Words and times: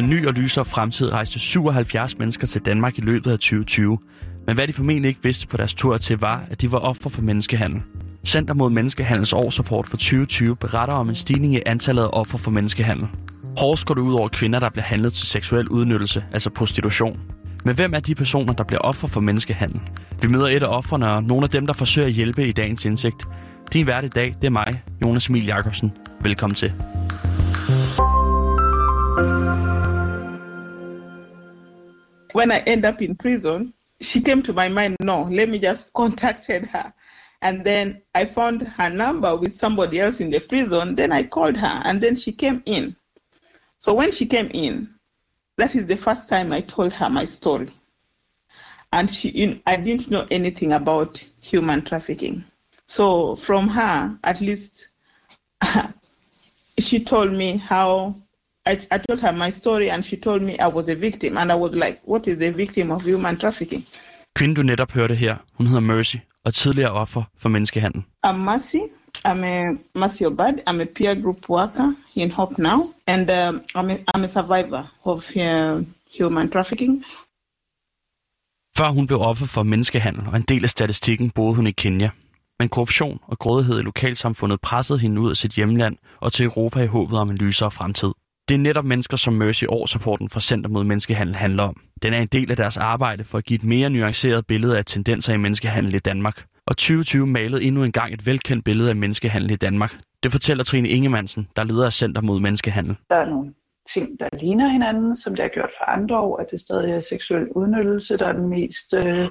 en 0.00 0.10
ny 0.10 0.26
og 0.26 0.34
lysere 0.34 0.64
fremtid 0.64 1.12
rejste 1.12 1.38
77 1.38 2.18
mennesker 2.18 2.46
til 2.46 2.60
Danmark 2.60 2.98
i 2.98 3.00
løbet 3.00 3.30
af 3.30 3.38
2020. 3.38 3.98
Men 4.46 4.54
hvad 4.54 4.68
de 4.68 4.72
formentlig 4.72 5.08
ikke 5.08 5.22
vidste 5.22 5.46
på 5.46 5.56
deres 5.56 5.74
tur 5.74 5.96
til 5.96 6.18
var, 6.18 6.44
at 6.50 6.60
de 6.60 6.72
var 6.72 6.78
offer 6.78 7.10
for 7.10 7.22
menneskehandel. 7.22 7.82
Center 8.26 8.54
mod 8.54 8.70
Menneskehandels 8.70 9.32
årsrapport 9.32 9.88
for 9.88 9.96
2020 9.96 10.56
beretter 10.56 10.94
om 10.94 11.08
en 11.08 11.14
stigning 11.14 11.54
i 11.54 11.60
antallet 11.66 12.02
af 12.02 12.08
offer 12.12 12.38
for 12.38 12.50
menneskehandel. 12.50 13.08
Hårdest 13.58 13.86
går 13.86 13.94
det 13.94 14.02
ud 14.02 14.14
over 14.14 14.28
kvinder, 14.28 14.58
der 14.58 14.70
bliver 14.70 14.84
handlet 14.84 15.12
til 15.12 15.26
seksuel 15.26 15.68
udnyttelse, 15.68 16.24
altså 16.32 16.50
prostitution. 16.50 17.20
Men 17.64 17.74
hvem 17.74 17.94
er 17.94 18.00
de 18.00 18.14
personer, 18.14 18.52
der 18.52 18.64
bliver 18.64 18.80
offer 18.80 19.08
for 19.08 19.20
menneskehandel? 19.20 19.80
Vi 20.22 20.28
møder 20.28 20.46
et 20.46 20.62
af 20.62 20.76
offerne 20.76 21.10
og 21.10 21.24
nogle 21.24 21.44
af 21.44 21.50
dem, 21.50 21.66
der 21.66 21.72
forsøger 21.72 22.08
at 22.08 22.14
hjælpe 22.14 22.48
i 22.48 22.52
dagens 22.52 22.84
indsigt. 22.84 23.24
Din 23.72 23.86
vært 23.86 24.04
i 24.04 24.08
dag, 24.08 24.34
det 24.42 24.44
er 24.44 24.50
mig, 24.50 24.82
Jonas 25.04 25.26
Emil 25.26 25.46
Jacobsen. 25.46 25.92
Velkommen 26.20 26.54
til. 26.54 26.72
When 32.40 32.52
I 32.52 32.60
end 32.60 32.86
up 32.86 33.02
in 33.02 33.16
prison, 33.16 33.74
she 34.00 34.22
came 34.22 34.42
to 34.44 34.54
my 34.54 34.70
mind, 34.70 34.96
no, 35.02 35.24
let 35.24 35.50
me 35.50 35.58
just 35.58 35.92
contacted 35.92 36.64
her. 36.68 36.94
And 37.42 37.62
then 37.66 38.00
I 38.14 38.24
found 38.24 38.62
her 38.62 38.88
number 38.88 39.36
with 39.36 39.58
somebody 39.58 40.00
else 40.00 40.20
in 40.20 40.30
the 40.30 40.40
prison. 40.40 40.94
Then 40.94 41.12
I 41.12 41.24
called 41.24 41.58
her 41.58 41.82
and 41.84 42.00
then 42.00 42.16
she 42.16 42.32
came 42.32 42.62
in. 42.64 42.96
So 43.78 43.92
when 43.92 44.10
she 44.10 44.24
came 44.24 44.50
in, 44.54 44.88
that 45.58 45.76
is 45.76 45.84
the 45.84 45.98
first 45.98 46.30
time 46.30 46.50
I 46.50 46.62
told 46.62 46.94
her 46.94 47.10
my 47.10 47.26
story. 47.26 47.68
And 48.90 49.10
she, 49.10 49.28
you 49.28 49.46
know, 49.48 49.60
I 49.66 49.76
didn't 49.76 50.10
know 50.10 50.26
anything 50.30 50.72
about 50.72 51.22
human 51.42 51.82
trafficking. 51.82 52.46
So 52.86 53.36
from 53.36 53.68
her, 53.68 54.18
at 54.24 54.40
least, 54.40 54.88
she 56.78 57.04
told 57.04 57.34
me 57.34 57.58
how 57.58 58.14
I, 58.66 58.72
I 58.90 58.98
told 58.98 59.20
her 59.20 59.32
my 59.32 59.50
story, 59.50 59.88
and 59.88 60.02
she 60.02 60.16
told 60.16 60.42
me 60.42 60.52
I 60.52 60.68
was 60.68 60.88
a 60.88 60.94
victim, 60.94 61.36
and 61.38 61.52
I 61.52 61.54
was 61.54 61.74
like, 61.74 61.98
"What 62.04 62.26
is 62.26 62.42
a 62.42 62.50
victim 62.50 62.90
of 62.90 63.02
human 63.02 63.36
trafficking?" 63.36 63.86
Kvinden, 64.38 64.54
du 64.54 64.62
netop 64.62 64.92
hørte 64.92 65.14
her, 65.14 65.36
hun 65.54 65.66
hedder 65.66 65.80
Mercy 65.80 66.16
og 66.44 66.54
tidligere 66.54 66.90
offer 66.90 67.22
for 67.38 67.48
menneskehandel. 67.48 68.02
I'm 68.26 68.36
Mercy. 68.36 68.82
I'm 69.28 69.44
a 69.44 69.70
Mercy 69.94 70.22
Obad. 70.22 70.54
I'm 70.68 70.80
a 70.80 70.84
peer 70.84 71.14
group 71.22 71.50
worker 71.50 71.94
in 72.14 72.30
Hope 72.30 72.62
Now, 72.62 72.80
and 73.06 73.30
um, 73.30 73.60
I'm, 73.74 73.90
a, 73.90 73.96
I'm 74.14 74.24
a 74.24 74.26
survivor 74.26 74.82
of 75.04 75.36
uh, 75.36 75.84
human 76.18 76.50
trafficking. 76.50 77.04
Før 78.76 78.88
hun 78.88 79.06
blev 79.06 79.20
offer 79.20 79.46
for 79.46 79.62
menneskehandel 79.62 80.26
og 80.26 80.36
en 80.36 80.42
del 80.42 80.64
af 80.64 80.70
statistikken, 80.70 81.30
boede 81.30 81.54
hun 81.54 81.66
i 81.66 81.70
Kenya. 81.70 82.10
Men 82.58 82.68
korruption 82.68 83.20
og 83.22 83.38
grådighed 83.38 83.78
i 83.78 83.82
lokalsamfundet 83.82 84.60
pressede 84.60 84.98
hende 84.98 85.20
ud 85.20 85.30
af 85.30 85.36
sit 85.36 85.52
hjemland 85.52 85.96
og 86.20 86.32
til 86.32 86.44
Europa 86.44 86.82
i 86.82 86.86
håbet 86.86 87.18
om 87.18 87.30
en 87.30 87.36
lysere 87.36 87.70
fremtid. 87.70 88.10
Det 88.50 88.56
er 88.56 88.60
netop 88.60 88.84
mennesker 88.84 89.16
som 89.16 89.34
Mercy 89.34 89.64
årsrapporten 89.68 90.28
fra 90.28 90.40
Center 90.40 90.70
mod 90.70 90.84
Menneskehandel 90.84 91.34
handler 91.34 91.62
om. 91.62 91.76
Den 92.02 92.14
er 92.14 92.18
en 92.18 92.26
del 92.26 92.50
af 92.50 92.56
deres 92.56 92.76
arbejde 92.76 93.24
for 93.24 93.38
at 93.38 93.44
give 93.44 93.54
et 93.54 93.64
mere 93.64 93.90
nuanceret 93.90 94.46
billede 94.46 94.78
af 94.78 94.84
tendenser 94.84 95.34
i 95.34 95.36
menneskehandel 95.36 95.94
i 95.94 95.98
Danmark. 95.98 96.44
Og 96.66 96.76
2020 96.76 97.26
malede 97.26 97.62
endnu 97.62 97.84
en 97.84 97.92
gang 97.92 98.14
et 98.14 98.26
velkendt 98.26 98.64
billede 98.64 98.90
af 98.90 98.96
menneskehandel 98.96 99.50
i 99.50 99.56
Danmark. 99.56 99.94
Det 100.22 100.32
fortæller 100.32 100.64
Trine 100.64 100.88
Ingemannsen, 100.88 101.48
der 101.56 101.64
leder 101.64 101.86
af 101.86 101.92
Center 101.92 102.22
mod 102.22 102.40
Menneskehandel. 102.40 102.96
Der 103.10 103.16
er 103.16 103.26
nogle 103.26 103.54
ting, 103.94 104.20
der 104.20 104.28
ligner 104.40 104.68
hinanden, 104.68 105.16
som 105.16 105.34
det 105.34 105.42
har 105.42 105.48
gjort 105.48 105.70
for 105.78 105.84
andre 105.84 106.18
år, 106.18 106.36
at 106.36 106.46
det 106.50 106.60
stadig 106.60 106.90
er 106.90 107.00
seksuel 107.00 107.48
udnyttelse, 107.48 108.16
der 108.16 108.26
er 108.26 108.32
den 108.32 108.48
mest 108.48 108.94
øh, 108.94 109.28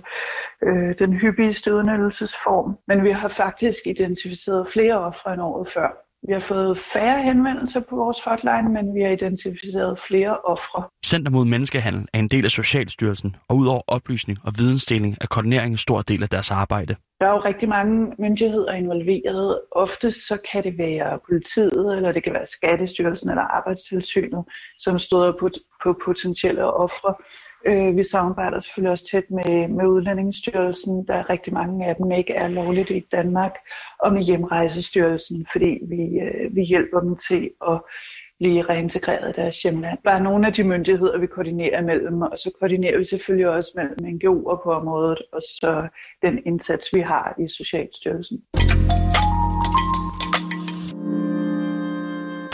øh, 0.64 0.96
den 1.00 1.14
hyppigste 1.14 1.76
udnyttelsesform. 1.76 2.78
Men 2.88 3.04
vi 3.04 3.12
har 3.12 3.28
faktisk 3.28 3.80
identificeret 3.86 4.68
flere 4.74 5.00
ofre 5.00 5.34
end 5.34 5.42
året 5.42 5.70
før. 5.70 6.09
Vi 6.28 6.34
har 6.34 6.40
fået 6.40 6.80
færre 6.94 7.24
henvendelser 7.24 7.82
på 7.90 7.96
vores 7.96 8.20
hotline, 8.26 8.70
men 8.74 8.96
vi 8.96 9.02
har 9.02 9.10
identificeret 9.10 10.00
flere 10.08 10.38
ofre. 10.38 10.84
Center 11.06 11.32
mod 11.32 11.46
Menneskehandel 11.46 12.08
er 12.14 12.20
en 12.20 12.28
del 12.28 12.46
af 12.46 12.52
Socialstyrelsen, 12.52 13.36
og 13.48 13.58
udover 13.58 13.82
oplysning 13.88 14.38
og 14.44 14.54
vidensdeling 14.60 15.18
er 15.22 15.28
koordinering 15.28 15.72
en 15.72 15.78
stor 15.78 16.02
del 16.02 16.24
af 16.24 16.30
deres 16.30 16.52
arbejde. 16.52 16.96
Der 17.20 17.26
er 17.28 17.32
jo 17.32 17.42
rigtig 17.46 17.70
mange 17.70 18.14
myndigheder 18.20 18.72
involveret. 18.72 19.62
Ofte 19.72 20.12
så 20.12 20.38
kan 20.52 20.64
det 20.64 20.78
være 20.78 21.20
politiet, 21.30 21.96
eller 21.96 22.12
det 22.12 22.24
kan 22.24 22.34
være 22.34 22.48
Skattestyrelsen 22.48 23.30
eller 23.30 23.44
Arbejdstilsynet, 23.44 24.46
som 24.80 25.00
støder 25.00 25.34
på, 25.40 25.50
på 25.84 26.00
potentielle 26.06 26.66
ofre. 26.74 27.14
Øh, 27.66 27.98
vi 27.98 28.04
samarbejder 28.04 28.60
selvfølgelig 28.60 28.92
også 28.92 29.08
tæt 29.12 29.32
med, 29.32 29.68
med 29.68 29.86
Udlændingsstyrelsen, 29.88 31.08
der 31.08 31.30
rigtig 31.30 31.54
mange 31.54 31.86
af 31.86 31.96
dem 31.96 32.12
ikke 32.12 32.34
er 32.34 32.48
lovligt 32.48 32.90
i 32.90 33.06
Danmark, 33.12 33.56
og 34.00 34.14
med 34.14 34.24
Hjemrejsestyrelsen, 34.24 35.48
fordi 35.52 35.80
vi, 35.90 36.20
øh, 36.20 36.56
vi 36.56 36.62
hjælper 36.62 37.00
dem 37.00 37.18
til 37.30 37.50
at 37.68 37.82
blive 38.40 38.62
reintegreret 38.62 39.30
i 39.30 39.42
deres 39.42 39.62
hjemland. 39.62 40.00
Bare 40.04 40.24
nogle 40.24 40.48
af 40.48 40.54
de 40.54 40.64
myndigheder, 40.64 41.18
vi 41.18 41.28
koordinerer 41.28 41.82
mellem, 41.82 42.22
og 42.22 42.38
så 42.38 42.52
koordinerer 42.60 42.98
vi 42.98 43.06
selvfølgelig 43.06 43.50
også 43.50 43.72
mellem 43.76 44.16
NGO'er 44.16 44.64
på 44.64 44.72
området, 44.72 45.22
og 45.32 45.42
så 45.42 45.88
den 46.22 46.40
indsats, 46.46 46.90
vi 46.94 47.02
har 47.02 47.36
i 47.40 47.48
Socialstyrelsen. 47.48 48.44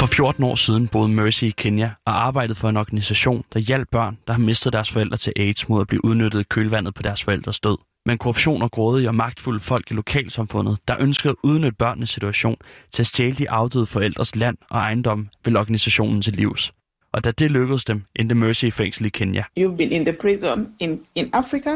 For 0.05 0.15
14 0.15 0.43
år 0.43 0.55
siden 0.55 0.87
boede 0.87 1.09
Mercy 1.09 1.43
i 1.43 1.53
Kenya 1.57 1.91
og 2.05 2.25
arbejdede 2.25 2.55
for 2.55 2.69
en 2.69 2.77
organisation, 2.77 3.43
der 3.53 3.59
hjalp 3.59 3.89
børn, 3.91 4.17
der 4.27 4.33
har 4.33 4.39
mistet 4.39 4.73
deres 4.73 4.91
forældre 4.91 5.17
til 5.17 5.33
AIDS 5.35 5.69
mod 5.69 5.81
at 5.81 5.87
blive 5.87 6.05
udnyttet 6.05 6.39
i 6.39 6.43
kølvandet 6.43 6.93
på 6.93 7.01
deres 7.01 7.23
forældres 7.23 7.59
død. 7.59 7.77
Men 8.05 8.17
korruption 8.17 8.61
og 8.61 8.71
grådige 8.71 9.07
og 9.07 9.15
magtfulde 9.15 9.59
folk 9.59 9.91
i 9.91 9.93
lokalsamfundet, 9.93 10.77
der 10.87 10.95
ønskede 10.99 11.31
at 11.31 11.35
udnytte 11.43 11.77
børnenes 11.77 12.09
situation 12.09 12.57
til 12.91 13.03
at 13.03 13.07
stjæle 13.07 13.35
de 13.35 13.49
afdøde 13.49 13.85
forældres 13.85 14.35
land 14.35 14.57
og 14.69 14.79
ejendom, 14.79 15.29
vil 15.45 15.57
organisationen 15.57 16.21
til 16.21 16.33
livs. 16.33 16.73
Og 17.11 17.23
da 17.23 17.31
det 17.31 17.51
lykkedes 17.51 17.85
dem, 17.85 18.03
endte 18.15 18.35
Mercy 18.35 18.65
i 18.65 18.71
fængsel 18.71 19.05
i 19.05 19.09
Kenya. 19.09 19.43
You've 19.59 19.77
been 19.77 19.91
in 19.91 20.05
the 20.05 20.13
prison 20.13 20.75
in, 20.79 21.01
in 21.15 21.29
Africa 21.33 21.75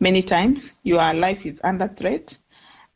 many 0.00 0.22
times. 0.22 0.74
Your 0.86 1.28
life 1.28 1.48
is 1.48 1.60
under 1.64 1.88
threat, 2.00 2.38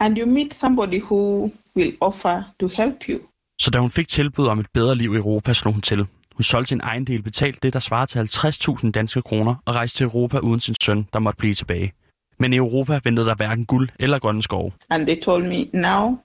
and 0.00 0.18
you 0.18 0.26
meet 0.26 0.54
somebody 0.54 1.00
who 1.00 1.50
will 1.76 1.96
offer 2.00 2.42
to 2.60 2.68
help 2.76 3.08
you. 3.08 3.18
Så 3.60 3.70
da 3.70 3.78
hun 3.78 3.90
fik 3.90 4.08
tilbud 4.08 4.46
om 4.46 4.58
et 4.58 4.66
bedre 4.74 4.94
liv 4.94 5.14
i 5.14 5.16
Europa, 5.16 5.52
slog 5.52 5.74
hun 5.74 5.82
til. 5.82 6.06
Hun 6.34 6.42
solgte 6.42 6.68
sin 6.68 6.80
egen 6.82 7.04
del, 7.04 7.22
betalt 7.22 7.62
det, 7.62 7.72
der 7.72 7.78
svarer 7.78 8.06
til 8.06 8.18
50.000 8.18 8.90
danske 8.90 9.22
kroner, 9.22 9.54
og 9.66 9.74
rejste 9.74 9.98
til 9.98 10.04
Europa 10.04 10.38
uden 10.38 10.60
sin 10.60 10.74
søn, 10.82 11.06
der 11.12 11.18
måtte 11.18 11.36
blive 11.38 11.54
tilbage. 11.54 11.92
Men 12.38 12.52
i 12.52 12.56
Europa 12.56 13.00
ventede 13.04 13.26
der 13.26 13.34
hverken 13.34 13.64
guld 13.64 13.88
eller 13.98 14.18
grønne 14.18 14.42
skove. 14.42 14.72
And 14.90 15.06
they 15.06 15.20
told 15.20 15.42
me, 15.42 15.64
now 15.72 16.18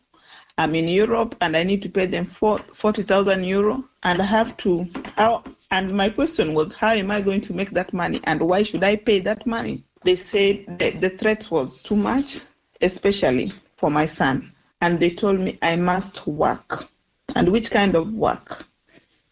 I'm 0.61 0.73
in 0.75 0.99
Europe 0.99 1.35
and 1.41 1.55
I 1.55 1.63
need 1.63 1.81
to 1.81 1.89
pay 1.89 2.07
them 2.11 2.25
40,000 2.25 3.45
euro 3.45 3.83
and 4.03 4.21
I 4.21 4.25
have 4.25 4.49
to, 4.57 4.85
how, 5.17 5.41
and 5.71 5.91
my 5.91 6.09
question 6.09 6.55
was, 6.55 6.73
how 6.73 6.91
am 6.91 7.11
I 7.11 7.21
going 7.21 7.43
to 7.43 7.53
make 7.53 7.71
that 7.71 7.93
money 7.93 8.19
and 8.23 8.41
why 8.41 8.63
should 8.63 8.83
I 8.83 8.95
pay 8.95 9.19
that 9.19 9.45
money? 9.45 9.83
They 10.03 10.15
said 10.15 10.79
that 10.79 11.01
the 11.01 11.09
threat 11.09 11.47
was 11.51 11.81
too 11.81 11.95
much, 11.95 12.41
especially 12.81 13.51
for 13.77 13.89
my 13.89 14.07
son. 14.07 14.51
And 14.81 14.99
they 14.99 15.09
told 15.09 15.39
me 15.39 15.57
I 15.61 15.75
must 15.77 16.27
work. 16.27 16.92
And 17.35 17.49
which 17.49 17.71
kind 17.71 17.95
of 17.95 18.07
work? 18.07 18.65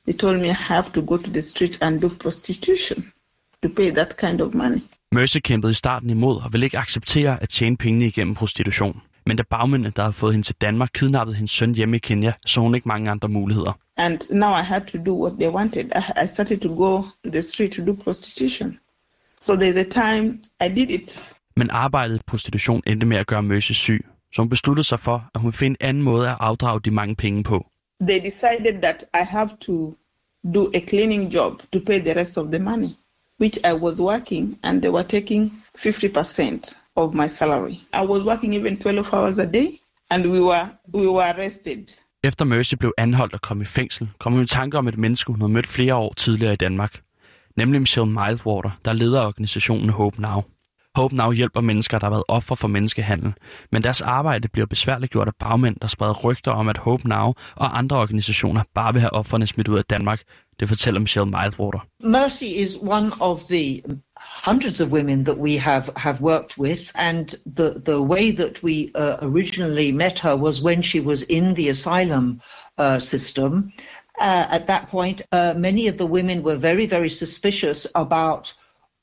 They 0.05 0.13
told 0.13 0.39
me 0.39 0.47
I 0.49 0.53
have 0.73 0.91
to 0.93 1.01
go 1.01 1.17
to 1.17 1.29
the 1.31 1.41
street 1.41 1.81
and 1.81 2.01
do 2.01 2.09
prostitution 2.09 3.11
to 3.63 3.69
pay 3.69 3.91
that 3.91 4.17
kind 4.17 4.41
of 4.41 4.53
money. 4.53 4.81
Mercy 5.11 5.37
kæmpede 5.37 5.71
i 5.71 5.73
starten 5.73 6.09
imod 6.09 6.41
og 6.41 6.53
ville 6.53 6.65
ikke 6.65 6.77
acceptere 6.77 7.41
at 7.43 7.49
tjene 7.49 7.77
pengene 7.77 8.05
igennem 8.07 8.35
prostitution. 8.35 9.01
Men 9.25 9.37
da 9.37 9.43
bagmændene, 9.43 9.93
der 9.95 10.01
havde 10.01 10.13
fået 10.13 10.33
hende 10.33 10.47
til 10.47 10.55
Danmark, 10.61 10.89
kidnappede 10.93 11.35
hendes 11.35 11.51
søn 11.51 11.75
hjemme 11.75 11.95
i 11.95 11.99
Kenya, 11.99 12.33
så 12.45 12.61
hun 12.61 12.75
ikke 12.75 12.87
mange 12.87 13.11
andre 13.11 13.29
muligheder. 13.29 13.77
And 13.97 14.19
now 14.31 14.51
I 14.51 14.63
had 14.63 14.81
to 14.81 14.97
do 15.05 15.23
what 15.23 15.33
they 15.39 15.49
wanted. 15.49 15.85
I, 16.23 16.27
started 16.27 16.59
to 16.59 16.75
go 16.75 17.01
to 17.23 17.31
the 17.31 17.41
street 17.41 17.71
to 17.71 17.85
do 17.85 17.93
prostitution. 18.03 18.79
So 19.41 19.53
there's 19.53 19.77
a 19.77 19.83
time 19.83 20.39
I 20.61 20.67
did 20.75 20.89
it. 20.89 21.33
Men 21.55 21.69
arbejdet 21.69 22.15
i 22.15 22.21
prostitution 22.27 22.83
endte 22.87 23.05
med 23.05 23.17
at 23.17 23.27
gøre 23.27 23.43
Mercy 23.43 23.71
syg, 23.71 24.05
så 24.33 24.41
hun 24.41 24.49
besluttede 24.49 24.87
sig 24.87 24.99
for, 24.99 25.29
at 25.35 25.41
hun 25.41 25.47
ville 25.47 25.57
finde 25.57 25.77
en 25.81 25.87
anden 25.87 26.03
måde 26.03 26.29
at 26.29 26.37
afdrage 26.39 26.79
de 26.79 26.91
mange 26.91 27.15
penge 27.15 27.43
på. 27.43 27.70
They 28.07 28.19
decided 28.19 28.81
that 28.81 29.03
I 29.13 29.23
have 29.23 29.59
to 29.59 29.95
do 30.49 30.71
a 30.73 30.81
cleaning 30.81 31.29
job 31.29 31.61
to 31.71 31.79
pay 31.79 31.99
the 31.99 32.15
rest 32.15 32.37
of 32.37 32.51
the 32.51 32.59
money, 32.59 32.97
which 33.37 33.59
I 33.63 33.73
was 33.73 34.01
working, 34.01 34.57
and 34.63 34.81
they 34.81 34.89
were 34.89 35.03
taking 35.03 35.51
50% 35.77 36.79
of 36.95 37.13
my 37.13 37.27
salary. 37.27 37.79
I 37.93 38.05
was 38.05 38.23
working 38.23 38.53
even 38.53 38.77
12 38.77 39.13
hours 39.13 39.37
a 39.37 39.45
day, 39.45 39.79
and 40.09 40.31
we 40.31 40.41
were 40.41 40.69
we 40.93 41.07
were 41.07 41.33
arrested. 41.37 41.99
Efter 42.23 42.45
Mercy 42.45 42.75
blev 42.75 42.91
anholdt 42.97 43.33
og 43.33 43.41
kom 43.41 43.61
i 43.61 43.65
fængsel, 43.65 44.09
kom 44.19 44.33
hun 44.33 44.43
i 44.43 44.47
tanke 44.47 44.77
om 44.77 44.87
et 44.87 44.97
menneske, 44.97 45.31
hun 45.31 45.41
havde 45.41 45.51
mødt 45.51 45.67
flere 45.67 45.95
år 45.95 46.13
tidligere 46.17 46.53
i 46.53 46.55
Danmark. 46.55 47.01
Nemlig 47.57 47.81
Michelle 47.81 48.11
Mildwater, 48.11 48.71
der 48.85 48.93
leder 48.93 49.21
organisationen 49.21 49.89
Hope 49.89 50.21
Now. 50.21 50.41
Hope 50.95 51.15
Now 51.15 51.31
hjælper 51.31 51.61
mennesker, 51.61 51.99
der 51.99 52.05
har 52.05 52.11
været 52.11 52.23
offer 52.27 52.55
for 52.55 52.67
menneskehandel, 52.67 53.33
men 53.71 53.83
deres 53.83 54.01
arbejde 54.01 54.47
bliver 54.47 54.65
besværligt 54.65 55.11
gjort 55.11 55.27
af 55.27 55.35
bagmænd, 55.39 55.75
der 55.81 55.87
spreder 55.87 56.13
rygter 56.13 56.51
om, 56.51 56.69
at 56.69 56.77
Hope 56.77 57.07
Now 57.07 57.33
og 57.55 57.77
andre 57.77 57.97
organisationer 57.97 58.63
bare 58.73 58.93
vil 58.93 59.01
have 59.01 59.13
offerne 59.13 59.47
smidt 59.47 59.67
ud 59.67 59.77
af 59.77 59.85
Danmark. 59.85 60.21
Det 60.59 60.67
fortæller 60.67 60.99
Michelle 60.99 61.31
Mildwater. 61.31 61.79
Mercy 62.03 62.43
is 62.43 62.77
one 62.81 63.11
of 63.19 63.39
the 63.49 63.81
hundreds 64.45 64.81
of 64.81 64.89
women 64.91 65.25
that 65.25 65.37
we 65.37 65.57
have, 65.59 65.83
have 65.95 66.17
worked 66.21 66.57
with, 66.57 66.91
and 66.95 67.27
the, 67.57 67.81
the 67.85 67.99
way 68.01 68.35
that 68.35 68.63
we 68.63 68.91
uh, 68.95 69.29
originally 69.29 69.91
met 69.91 70.19
her 70.19 70.35
was 70.35 70.63
when 70.63 70.83
she 70.83 70.99
was 70.99 71.23
in 71.29 71.55
the 71.55 71.69
asylum 71.69 72.41
uh, 72.77 72.99
system, 72.99 73.71
uh, 74.21 74.45
at 74.51 74.67
that 74.67 74.89
point, 74.89 75.21
uh, 75.31 75.53
many 75.57 75.87
of 75.87 75.97
the 75.97 76.05
women 76.05 76.43
were 76.43 76.57
very, 76.57 76.85
very 76.85 77.09
suspicious 77.09 77.87
about 77.95 78.53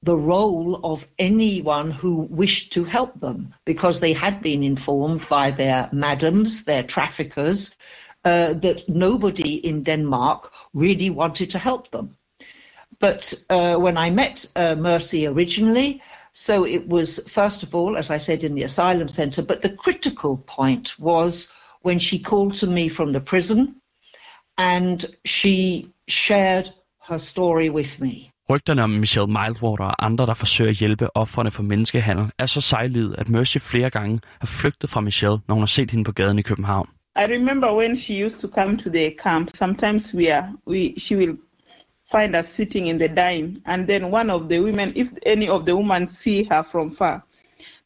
the 0.02 0.16
role 0.16 0.80
of 0.84 1.06
anyone 1.18 1.90
who 1.90 2.26
wished 2.30 2.72
to 2.72 2.84
help 2.84 3.20
them 3.20 3.54
because 3.64 4.00
they 4.00 4.12
had 4.12 4.42
been 4.42 4.62
informed 4.62 5.28
by 5.28 5.50
their 5.50 5.88
madams, 5.92 6.64
their 6.64 6.82
traffickers, 6.82 7.76
uh, 8.24 8.54
that 8.54 8.88
nobody 8.88 9.54
in 9.54 9.82
Denmark 9.82 10.52
really 10.72 11.10
wanted 11.10 11.50
to 11.50 11.58
help 11.58 11.90
them. 11.90 12.16
But 13.00 13.34
uh, 13.48 13.76
when 13.76 13.96
I 13.96 14.10
met 14.10 14.46
uh, 14.56 14.74
Mercy 14.74 15.26
originally, 15.26 16.02
so 16.32 16.64
it 16.64 16.88
was, 16.88 17.18
first 17.28 17.62
of 17.62 17.74
all, 17.74 17.96
as 17.96 18.10
I 18.10 18.18
said, 18.18 18.44
in 18.44 18.54
the 18.54 18.62
asylum 18.64 19.08
center, 19.08 19.42
but 19.42 19.62
the 19.62 19.74
critical 19.76 20.36
point 20.36 20.98
was 20.98 21.48
when 21.82 21.98
she 21.98 22.18
called 22.18 22.54
to 22.54 22.66
me 22.66 22.88
from 22.88 23.12
the 23.12 23.20
prison 23.20 23.80
and 24.56 25.04
she 25.24 25.92
shared 26.06 26.70
her 27.00 27.18
story 27.18 27.70
with 27.70 28.00
me. 28.00 28.32
Rygterne 28.50 28.82
om 28.82 28.90
Michelle 28.90 29.26
Mildwater 29.26 29.84
og 29.84 30.04
andre, 30.06 30.26
der 30.26 30.34
forsøger 30.34 30.70
at 30.70 30.76
hjælpe 30.76 31.16
offerne 31.16 31.50
for 31.50 31.62
menneskehandel, 31.62 32.30
er 32.38 32.46
så 32.46 32.60
sejlivet, 32.60 33.14
at 33.18 33.28
Mercy 33.28 33.58
flere 33.58 33.90
gange 33.90 34.20
har 34.40 34.46
flygtet 34.46 34.90
fra 34.90 35.00
Michelle, 35.00 35.38
når 35.48 35.54
hun 35.54 35.62
har 35.62 35.66
set 35.66 35.90
hende 35.90 36.04
på 36.04 36.12
gaden 36.12 36.38
i 36.38 36.42
København. 36.42 36.88
I 37.16 37.24
remember 37.36 37.76
when 37.76 37.96
she 37.96 38.24
used 38.24 38.40
to 38.40 38.48
come 38.48 38.78
to 38.78 38.90
the 38.90 39.14
camp. 39.22 39.48
Sometimes 39.54 40.14
we 40.14 40.34
are 40.36 40.48
we 40.66 40.94
she 40.98 41.16
will 41.16 41.38
find 42.12 42.36
us 42.36 42.46
sitting 42.46 42.88
in 42.88 42.98
the 42.98 43.08
dime, 43.08 43.62
and 43.66 43.88
then 43.88 44.04
one 44.04 44.32
of 44.32 44.42
the 44.50 44.62
women, 44.62 44.92
if 44.96 45.08
any 45.26 45.48
of 45.48 45.64
the 45.64 45.74
women 45.74 46.06
see 46.06 46.44
her 46.50 46.62
from 46.62 46.90
far, 46.90 47.22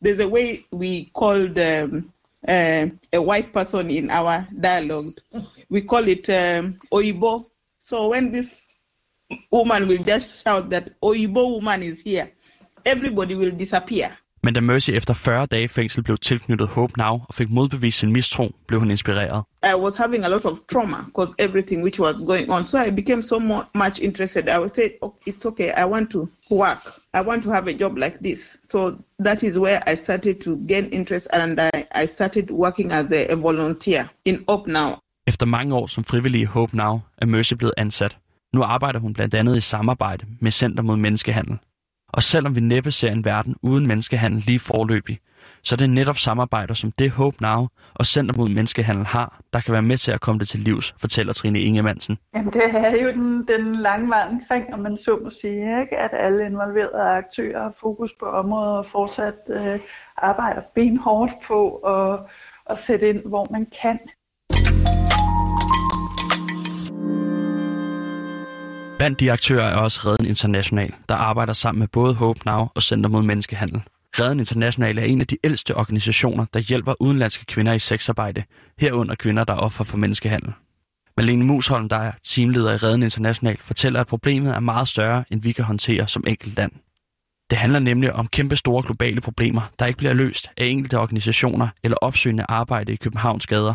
there's 0.02 0.20
a 0.20 0.28
way 0.28 0.64
we 0.70 1.10
called 1.12 1.58
um, 1.58 2.12
uh, 2.48 2.86
a 3.12 3.22
white 3.22 3.52
person 3.52 3.90
in 3.90 4.10
our 4.10 4.46
dialogue. 4.60 5.14
We 5.70 5.80
call 5.82 6.08
it 6.08 6.28
um, 6.30 6.78
oibo. 6.92 7.46
So 7.78 8.08
when 8.08 8.32
this 8.32 8.62
woman 9.52 9.88
will 9.88 10.04
just 10.04 10.42
shout 10.42 10.70
that 10.70 10.90
oibo 11.02 11.42
woman 11.54 11.82
is 11.82 12.02
here, 12.06 12.26
everybody 12.84 13.34
will 13.34 13.58
disappear. 13.58 14.08
Men 14.44 14.54
da 14.54 14.60
Mercy 14.60 14.90
efter 14.90 15.14
40 15.14 15.46
dage 15.46 15.64
i 15.64 15.68
fængsel 15.68 16.02
blev 16.02 16.16
tilknyttet 16.18 16.68
Hope 16.68 16.92
Now 16.96 17.20
og 17.28 17.34
fik 17.34 17.50
modbevist 17.50 17.98
sin 17.98 18.12
mistro, 18.12 18.50
blev 18.66 18.80
hun 18.80 18.90
inspireret. 18.90 19.44
I 19.62 19.74
was 19.74 19.96
having 19.96 20.24
a 20.24 20.28
lot 20.28 20.44
of 20.44 20.58
trauma 20.72 20.96
because 21.04 21.34
everything 21.38 21.82
which 21.82 22.00
was 22.00 22.14
going 22.26 22.50
on. 22.50 22.64
So 22.64 22.78
I 22.78 22.90
became 22.90 23.22
so 23.22 23.38
much 23.74 24.00
interested. 24.00 24.48
I 24.48 24.58
was 24.58 24.72
saying, 24.72 24.92
oh, 25.02 25.14
it's 25.26 25.46
okay. 25.46 25.70
I 25.70 25.84
want 25.84 26.10
to 26.10 26.28
work. 26.50 26.82
I 27.14 27.20
want 27.20 27.42
to 27.42 27.50
have 27.50 27.66
a 27.68 27.72
job 27.72 27.98
like 27.98 28.18
this. 28.18 28.58
So 28.70 28.98
that 29.24 29.42
is 29.42 29.58
where 29.58 29.80
I 29.90 29.94
started 29.94 30.34
to 30.40 30.56
gain 30.68 30.84
interest 30.90 31.28
and 31.32 31.60
I, 31.60 31.70
I 32.02 32.06
started 32.06 32.50
working 32.50 32.92
as 32.92 33.12
a, 33.12 33.26
a 33.32 33.36
volunteer 33.36 34.10
in 34.24 34.44
Up 34.48 34.66
Now. 34.66 34.98
Efter 35.26 35.46
mange 35.46 35.74
år 35.74 35.86
som 35.86 36.04
frivillig 36.04 36.40
i 36.40 36.44
Hope 36.44 36.76
Now 36.76 37.00
er 37.22 37.26
Mercy 37.26 37.54
blevet 37.54 37.74
ansat. 37.76 38.16
Nu 38.52 38.62
arbejder 38.62 39.00
hun 39.00 39.12
blandt 39.12 39.34
andet 39.34 39.56
i 39.56 39.60
samarbejde 39.60 40.26
med 40.40 40.50
Center 40.50 40.82
mod 40.82 40.96
Menneskehandel. 40.96 41.58
Og 42.08 42.22
selvom 42.22 42.56
vi 42.56 42.60
næppe 42.60 42.90
ser 42.90 43.10
en 43.10 43.24
verden 43.24 43.56
uden 43.62 43.86
menneskehandel 43.86 44.42
lige 44.46 44.58
forløbig, 44.58 45.18
så 45.62 45.74
er 45.74 45.76
det 45.76 45.90
netop 45.90 46.18
samarbejder 46.18 46.74
som 46.74 46.92
det 46.92 47.10
Hope 47.10 47.36
Now 47.42 47.68
og 47.94 48.06
Center 48.06 48.34
mod 48.36 48.48
Menneskehandel 48.48 49.04
har, 49.06 49.40
der 49.52 49.60
kan 49.60 49.72
være 49.72 49.82
med 49.82 49.96
til 49.96 50.12
at 50.12 50.20
komme 50.20 50.38
det 50.38 50.48
til 50.48 50.60
livs, 50.60 50.94
fortæller 51.00 51.32
Trine 51.32 51.60
Ingemannsen. 51.60 52.18
Jamen, 52.34 52.52
det 52.52 52.62
er 52.64 53.02
jo 53.02 53.12
den, 53.12 53.48
den 53.48 53.76
lange 53.76 54.08
vej 54.08 54.26
omkring, 54.30 54.74
om 54.74 54.80
man 54.80 54.96
så 54.96 55.18
må 55.24 55.30
sige, 55.30 55.80
ikke? 55.80 55.96
at 55.96 56.10
alle 56.12 56.46
involverede 56.46 57.02
aktører 57.02 57.62
har 57.62 57.74
fokus 57.80 58.10
på 58.20 58.26
området 58.26 58.78
og 58.78 58.86
fortsat 58.86 59.34
øh, 59.48 59.80
arbejder 60.16 60.62
benhårdt 60.74 61.32
på 61.46 61.76
at, 61.76 62.20
at 62.66 62.78
sætte 62.78 63.08
ind, 63.08 63.22
hvor 63.26 63.46
man 63.50 63.66
kan. 63.82 63.98
Blandt 69.02 69.20
de 69.20 69.32
aktører 69.32 69.68
er 69.68 69.76
også 69.76 70.00
Reden 70.04 70.26
International, 70.26 70.94
der 71.08 71.14
arbejder 71.14 71.52
sammen 71.52 71.78
med 71.78 71.88
både 71.88 72.14
Hope 72.14 72.40
Now 72.46 72.68
og 72.74 72.82
Center 72.82 73.10
mod 73.10 73.22
Menneskehandel. 73.22 73.82
Reden 74.20 74.38
International 74.38 74.98
er 74.98 75.02
en 75.02 75.20
af 75.20 75.26
de 75.26 75.36
ældste 75.44 75.76
organisationer, 75.76 76.44
der 76.54 76.60
hjælper 76.60 76.94
udenlandske 77.00 77.46
kvinder 77.46 77.72
i 77.72 77.78
sexarbejde, 77.78 78.44
herunder 78.78 79.14
kvinder, 79.14 79.44
der 79.44 79.52
er 79.52 79.58
offer 79.58 79.84
for 79.84 79.96
menneskehandel. 79.96 80.52
Malene 81.16 81.44
Musholm, 81.44 81.88
der 81.88 81.96
er 81.96 82.12
teamleder 82.24 82.72
i 82.72 82.76
Reden 82.76 83.02
International, 83.02 83.56
fortæller, 83.56 84.00
at 84.00 84.06
problemet 84.06 84.54
er 84.54 84.60
meget 84.60 84.88
større, 84.88 85.24
end 85.30 85.42
vi 85.42 85.52
kan 85.52 85.64
håndtere 85.64 86.08
som 86.08 86.24
enkelt 86.26 86.56
land. 86.56 86.72
Det 87.50 87.58
handler 87.58 87.78
nemlig 87.78 88.12
om 88.12 88.26
kæmpe 88.26 88.56
store 88.56 88.82
globale 88.82 89.20
problemer, 89.20 89.62
der 89.78 89.86
ikke 89.86 89.98
bliver 89.98 90.12
løst 90.14 90.50
af 90.56 90.66
enkelte 90.66 90.98
organisationer 90.98 91.68
eller 91.82 91.96
opsøgende 91.96 92.44
arbejde 92.48 92.92
i 92.92 92.96
Københavns 92.96 93.46
gader. 93.46 93.74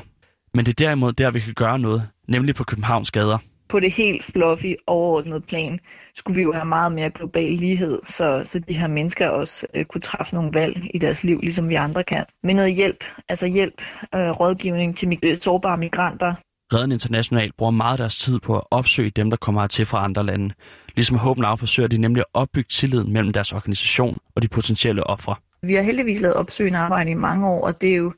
Men 0.53 0.65
det 0.65 0.81
er 0.81 0.85
derimod 0.85 1.13
der, 1.13 1.31
vi 1.31 1.39
kan 1.39 1.53
gøre 1.53 1.79
noget, 1.79 2.07
nemlig 2.27 2.55
på 2.55 2.63
Københavns 2.63 3.11
gader 3.11 3.37
på 3.69 3.79
det 3.79 3.91
helt 3.91 4.23
fluffy, 4.23 4.73
overordnede 4.87 5.41
plan, 5.41 5.79
skulle 6.15 6.35
vi 6.35 6.41
jo 6.41 6.53
have 6.53 6.65
meget 6.65 6.91
mere 6.91 7.09
global 7.09 7.51
lighed, 7.51 7.99
så, 8.03 8.41
så 8.43 8.59
de 8.59 8.73
her 8.73 8.87
mennesker 8.87 9.29
også 9.29 9.67
øh, 9.73 9.85
kunne 9.85 10.01
træffe 10.01 10.35
nogle 10.35 10.53
valg 10.53 10.91
i 10.93 10.97
deres 10.97 11.23
liv, 11.23 11.39
ligesom 11.41 11.69
vi 11.69 11.75
andre 11.75 12.03
kan. 12.03 12.25
Med 12.43 12.53
noget 12.53 12.73
hjælp, 12.75 13.03
altså 13.29 13.47
hjælp, 13.47 13.81
øh, 14.15 14.29
rådgivning 14.29 14.97
til 14.97 15.07
mig- 15.07 15.37
sårbare 15.41 15.77
migranter. 15.77 16.33
Redden 16.73 16.91
International 16.91 17.51
bruger 17.57 17.71
meget 17.71 17.91
af 17.91 17.97
deres 17.97 18.17
tid 18.17 18.39
på 18.39 18.57
at 18.57 18.63
opsøge 18.71 19.09
dem, 19.09 19.29
der 19.29 19.37
kommer 19.37 19.61
hertil 19.61 19.85
fra 19.85 20.03
andre 20.03 20.25
lande. 20.25 20.53
Ligesom 20.95 21.17
Hope 21.17 21.41
Now 21.41 21.55
forsøger 21.55 21.89
de 21.89 21.97
nemlig 21.97 22.21
at 22.21 22.25
opbygge 22.33 22.67
tilliden 22.69 23.13
mellem 23.13 23.33
deres 23.33 23.53
organisation 23.53 24.17
og 24.35 24.41
de 24.41 24.47
potentielle 24.47 25.03
ofre. 25.07 25.35
Vi 25.63 25.73
har 25.73 25.81
heldigvis 25.81 26.21
lavet 26.21 26.35
opsøgende 26.35 26.79
arbejde 26.79 27.11
i 27.11 27.13
mange 27.13 27.47
år, 27.47 27.67
og 27.67 27.81
det 27.81 27.91
er 27.91 27.95
jo 27.95 28.13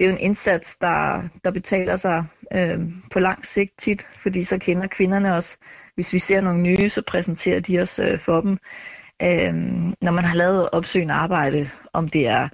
det 0.00 0.06
er 0.06 0.10
jo 0.10 0.16
en 0.16 0.24
indsats, 0.24 0.76
der, 0.76 1.22
der 1.44 1.50
betaler 1.50 1.96
sig 1.96 2.24
øh, 2.54 2.78
på 3.12 3.20
lang 3.20 3.44
sigt 3.44 3.72
tit, 3.78 4.06
fordi 4.14 4.42
så 4.42 4.58
kender 4.58 4.86
kvinderne 4.86 5.34
os. 5.34 5.58
Hvis 5.94 6.12
vi 6.12 6.18
ser 6.18 6.40
nogle 6.40 6.62
nye, 6.62 6.88
så 6.88 7.02
præsenterer 7.06 7.60
de 7.60 7.80
os 7.80 7.98
øh, 7.98 8.18
for 8.18 8.40
dem. 8.40 8.58
Øh, 9.22 9.54
når 10.02 10.10
man 10.10 10.24
har 10.24 10.36
lavet 10.36 10.70
opsøgende 10.70 11.14
arbejde, 11.14 11.66
om 11.92 12.08
det 12.08 12.26
er 12.28 12.48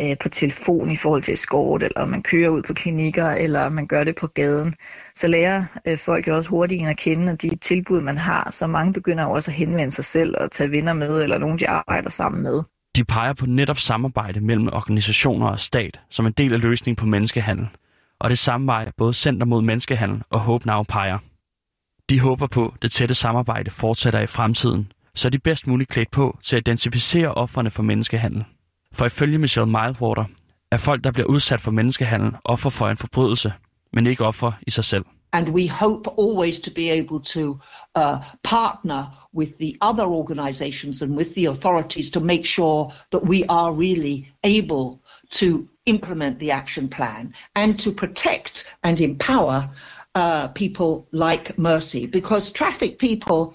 øh, 0.00 0.16
på 0.20 0.28
telefon 0.28 0.90
i 0.90 0.96
forhold 0.96 1.22
til 1.22 1.34
escort, 1.34 1.82
eller 1.82 2.04
man 2.04 2.22
kører 2.22 2.48
ud 2.48 2.62
på 2.62 2.74
klinikker, 2.74 3.30
eller 3.30 3.68
man 3.68 3.86
gør 3.86 4.04
det 4.04 4.16
på 4.16 4.26
gaden, 4.26 4.74
så 5.14 5.28
lærer 5.28 5.64
øh, 5.86 5.98
folk 5.98 6.28
jo 6.28 6.36
også 6.36 6.50
hurtigt 6.50 6.88
at 6.88 6.96
kende 6.96 7.32
at 7.32 7.42
de 7.42 7.56
tilbud, 7.56 8.00
man 8.00 8.18
har. 8.18 8.50
Så 8.50 8.66
mange 8.66 8.92
begynder 8.92 9.24
jo 9.24 9.30
også 9.30 9.50
at 9.50 9.54
henvende 9.54 9.92
sig 9.92 10.04
selv 10.04 10.34
og 10.40 10.50
tage 10.50 10.70
venner 10.70 10.92
med, 10.92 11.22
eller 11.22 11.38
nogen, 11.38 11.58
de 11.58 11.68
arbejder 11.68 12.10
sammen 12.10 12.42
med. 12.42 12.62
De 12.96 13.04
peger 13.04 13.32
på 13.32 13.46
netop 13.46 13.78
samarbejde 13.78 14.40
mellem 14.40 14.68
organisationer 14.72 15.46
og 15.46 15.60
stat 15.60 16.00
som 16.10 16.26
en 16.26 16.32
del 16.32 16.54
af 16.54 16.62
løsningen 16.62 16.96
på 16.96 17.06
menneskehandel. 17.06 17.68
Og 18.18 18.30
det 18.30 18.38
samme 18.38 18.66
vej 18.66 18.90
både 18.96 19.12
Center 19.12 19.46
mod 19.46 19.62
Menneskehandel 19.62 20.22
og 20.30 20.40
Hope 20.40 20.66
Now 20.66 20.82
peger. 20.82 21.18
De 22.10 22.20
håber 22.20 22.46
på, 22.46 22.72
at 22.74 22.82
det 22.82 22.92
tætte 22.92 23.14
samarbejde 23.14 23.70
fortsætter 23.70 24.20
i 24.20 24.26
fremtiden, 24.26 24.92
så 25.14 25.28
er 25.28 25.30
de 25.30 25.38
bedst 25.38 25.66
muligt 25.66 25.90
klædt 25.90 26.10
på 26.10 26.38
til 26.42 26.56
at 26.56 26.60
identificere 26.60 27.34
offerne 27.34 27.70
for 27.70 27.82
menneskehandel. 27.82 28.44
For 28.92 29.06
ifølge 29.06 29.38
Michelle 29.38 29.70
Mildwater 29.70 30.24
er 30.70 30.76
folk, 30.76 31.04
der 31.04 31.10
bliver 31.10 31.26
udsat 31.26 31.60
for 31.60 31.70
menneskehandel, 31.70 32.32
offer 32.44 32.70
for 32.70 32.88
en 32.88 32.96
forbrydelse, 32.96 33.52
men 33.92 34.06
ikke 34.06 34.24
offer 34.24 34.52
i 34.66 34.70
sig 34.70 34.84
selv. 34.84 35.04
And 35.36 35.50
we 35.50 35.66
hope 35.66 36.16
always 36.16 36.60
to 36.60 36.70
be 36.70 36.88
able 36.88 37.20
to 37.36 37.60
uh, 37.94 38.24
partner 38.42 39.10
with 39.34 39.58
the 39.58 39.76
other 39.82 40.04
organizations 40.04 41.02
and 41.02 41.14
with 41.14 41.34
the 41.34 41.44
authorities 41.44 42.12
to 42.12 42.20
make 42.20 42.46
sure 42.46 42.90
that 43.10 43.26
we 43.26 43.44
are 43.44 43.70
really 43.70 44.32
able 44.42 45.02
to 45.32 45.68
implement 45.84 46.38
the 46.38 46.52
action 46.52 46.88
plan 46.88 47.34
and 47.54 47.78
to 47.80 47.92
protect 47.92 48.64
and 48.82 48.98
empower 48.98 49.68
uh, 50.14 50.48
people 50.48 51.06
like 51.12 51.58
Mercy 51.58 52.06
because 52.06 52.50
traffic 52.50 52.98
people 52.98 53.54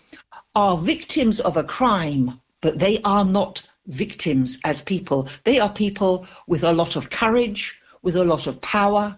are 0.53 0.77
victims 0.77 1.39
of 1.39 1.57
a 1.57 1.63
crime, 1.63 2.39
but 2.61 2.77
they 2.77 3.01
are 3.03 3.25
not 3.25 3.67
victims 3.87 4.59
as 4.63 4.83
people. 4.83 5.29
They 5.45 5.59
are 5.59 5.73
people 5.73 6.27
with 6.45 6.63
a 6.63 6.73
lot 6.73 6.95
of 6.95 7.09
courage, 7.09 7.81
with 8.03 8.17
a 8.17 8.23
lot 8.23 8.45
of 8.45 8.61
power, 8.61 9.17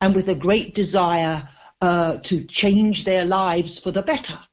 and 0.00 0.14
with 0.14 0.28
a 0.28 0.36
great 0.36 0.76
desire 0.76 1.48
uh, 1.82 2.20
to 2.22 2.36
change 2.48 3.04
their 3.04 3.24
lives 3.24 3.80
for 3.82 3.90
the 3.90 4.02
better. 4.02 4.48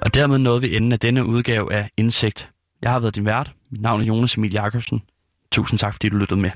Og 0.00 0.14
dermed 0.14 0.38
nåede 0.38 0.60
vi 0.60 0.76
enden 0.76 0.92
af 0.92 0.98
denne 1.00 1.26
udgave 1.26 1.72
af 1.72 1.90
Indsigt. 1.96 2.50
Jeg 2.82 2.90
har 2.90 3.00
været 3.00 3.14
din 3.14 3.24
vært. 3.24 3.52
Mit 3.70 3.80
navn 3.80 4.00
er 4.00 4.04
Jonas 4.04 4.34
Emil 4.34 4.52
Jakobsen. 4.52 5.02
Tusind 5.52 5.78
tak, 5.78 5.94
fordi 5.94 6.08
du 6.08 6.16
lyttede 6.16 6.40
med. 6.40 6.50